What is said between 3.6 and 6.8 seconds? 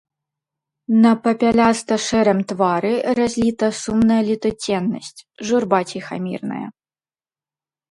сумная летуценнасць, журба ціхамірная.